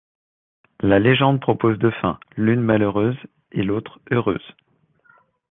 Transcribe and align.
La 0.79 0.97
légende 0.97 1.39
propose 1.39 1.77
deux 1.77 1.91
fins, 1.91 2.19
l'une 2.35 2.61
malheureuse 2.63 3.19
et 3.51 3.61
l'autre 3.61 3.99
heureuse. 4.09 4.55